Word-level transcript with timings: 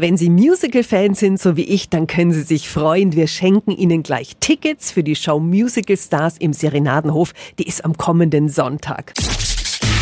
Wenn 0.00 0.16
Sie 0.16 0.30
Musical-Fan 0.30 1.16
sind, 1.16 1.40
so 1.40 1.56
wie 1.56 1.64
ich, 1.64 1.88
dann 1.88 2.06
können 2.06 2.30
Sie 2.30 2.42
sich 2.42 2.68
freuen. 2.68 3.14
Wir 3.14 3.26
schenken 3.26 3.72
Ihnen 3.72 4.04
gleich 4.04 4.36
Tickets 4.38 4.92
für 4.92 5.02
die 5.02 5.16
Show 5.16 5.40
Musical 5.40 5.96
Stars 5.96 6.36
im 6.38 6.52
Serenadenhof. 6.52 7.34
Die 7.58 7.66
ist 7.66 7.84
am 7.84 7.96
kommenden 7.96 8.48
Sonntag. 8.48 9.12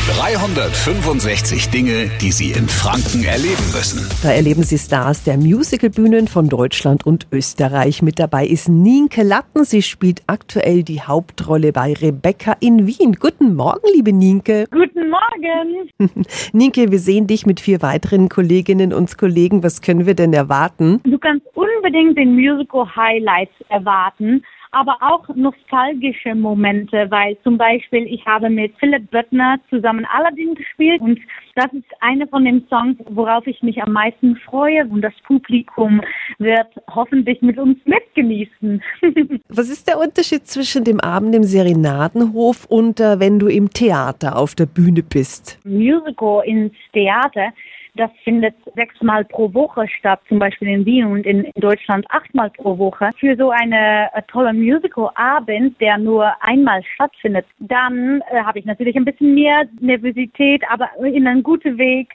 365 0.07 1.71
Dinge, 1.71 2.09
die 2.21 2.31
Sie 2.31 2.53
in 2.53 2.69
Franken 2.69 3.25
erleben 3.25 3.67
müssen. 3.75 4.09
Da 4.23 4.31
erleben 4.31 4.63
Sie 4.63 4.79
Stars 4.79 5.25
der 5.25 5.37
Musicalbühnen 5.37 6.29
von 6.29 6.49
Deutschland 6.49 7.05
und 7.05 7.27
Österreich. 7.33 8.03
Mit 8.03 8.21
dabei 8.21 8.47
ist 8.47 8.69
Nienke 8.69 9.25
Latten. 9.25 9.65
Sie 9.65 9.83
spielt 9.83 10.23
aktuell 10.29 10.85
die 10.85 11.03
Hauptrolle 11.03 11.73
bei 11.73 11.93
Rebecca 11.93 12.57
in 12.61 12.87
Wien. 12.87 13.17
Guten 13.19 13.57
Morgen, 13.57 13.89
liebe 13.97 14.13
Nienke. 14.13 14.67
Guten 14.71 15.11
Morgen. 15.11 16.25
Nienke, 16.53 16.93
wir 16.93 17.01
sehen 17.01 17.27
dich 17.27 17.45
mit 17.45 17.59
vier 17.59 17.83
weiteren 17.83 18.29
Kolleginnen 18.29 18.93
und 18.93 19.19
Kollegen. 19.19 19.65
Was 19.65 19.83
können 19.83 20.07
wir 20.07 20.15
denn 20.15 20.33
erwarten? 20.33 21.01
Du 21.03 21.19
kannst 21.19 21.45
unbedingt 21.55 22.17
den 22.17 22.37
Musical 22.37 22.87
Highlights 22.95 23.55
erwarten 23.71 24.45
aber 24.73 24.97
auch 25.01 25.29
nostalgische 25.35 26.35
Momente, 26.35 27.07
weil 27.11 27.37
zum 27.43 27.59
Beispiel 27.59 28.07
ich 28.07 28.25
habe 28.27 28.51
mit 28.51 28.73
Philipp 28.79 29.11
Böttner 29.11 29.59
zusammen 29.71 30.07
Aladdin 30.07 30.55
gespielt 30.55 31.01
und 31.01 31.19
das 31.55 31.73
ist 31.73 31.85
eine 32.01 32.27
von 32.27 32.45
den 32.45 32.67
Songs, 32.69 32.97
worauf 33.09 33.47
ich 33.47 33.63
mich 33.63 33.83
am 33.83 33.93
meisten 33.93 34.37
freue 34.37 34.87
und 34.87 35.03
das 35.03 35.15
Publikum 35.27 36.03
wird 36.39 36.69
hoffentlich 36.95 37.41
mit 37.41 37.59
uns 37.59 37.79
mitgenießen. 37.85 38.83
Was 39.49 39.69
ist 39.69 39.89
der 39.89 39.99
Unterschied 39.99 40.47
zwischen 40.47 40.85
dem 40.85 41.01
Abend 41.01 41.35
im 41.35 41.45
Serenadenhof 41.45 42.67
und 42.67 43.01
äh, 43.01 43.19
wenn 43.21 43.39
du 43.39 43.49
im 43.49 43.71
Theater 43.71 44.37
auf 44.37 44.55
der 44.55 44.67
Bühne 44.67 45.03
bist? 45.03 45.59
Musical 45.65 46.43
ins 46.45 46.75
Theater 46.93 47.53
das 47.97 48.11
findet 48.25 48.55
sechsmal 48.75 49.25
pro 49.25 49.53
Woche 49.53 49.87
statt, 49.99 50.21
zum 50.29 50.39
Beispiel 50.39 50.69
in 50.69 50.87
Wien 50.87 51.07
und 51.07 51.27
in 51.27 51.51
Deutschland 51.57 52.07
achtmal 52.11 52.51
pro 52.51 52.79
Woche. 52.79 53.11
Für 53.19 53.37
so 53.37 53.51
eine 53.51 54.09
äh, 54.15 54.23
tolle 54.29 54.53
Musical-Abend, 54.53 55.81
der 55.81 55.99
nur 55.99 56.31
einmal 56.41 56.83
stattfindet, 56.95 57.47
dann 57.59 58.23
äh, 58.31 58.43
habe 58.43 58.59
ich 58.59 58.65
natürlich 58.65 58.97
ein 58.97 59.05
bisschen 59.05 59.35
mehr 59.35 59.65
Nervosität, 59.81 60.63
aber 60.71 60.89
in 61.03 61.27
einem 61.27 61.43
guten 61.43 61.79
Weg, 61.79 62.09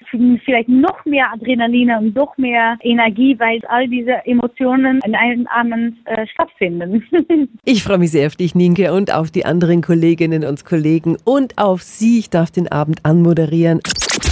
vielleicht 0.46 0.70
noch 0.70 1.04
mehr 1.06 1.32
Adrenalin 1.34 1.92
und 1.92 2.16
noch 2.16 2.38
mehr 2.38 2.78
Energie, 2.82 3.38
weil 3.40 3.60
all 3.68 3.88
diese 3.88 4.26
Emotionen 4.26 5.00
in 5.06 5.16
einem 5.16 5.48
Abend 5.48 5.98
äh, 6.06 6.26
stattfinden. 6.28 7.04
ich 7.66 7.84
freue 7.84 7.98
mich 7.98 8.12
sehr 8.12 8.28
auf 8.28 8.36
dich, 8.36 8.56
Nienke, 8.56 8.94
und 8.94 9.14
auf 9.14 9.32
die 9.32 9.46
anderen 9.46 9.82
Kolleginnen 9.82 10.46
und 10.46 10.66
Kollegen 10.66 11.18
und 11.24 11.58
auf 11.58 11.82
Sie. 11.82 12.20
Ich 12.20 12.30
darf 12.30 12.52
den 12.52 12.72
Abend 12.72 13.06
anmoderieren. 13.06 13.82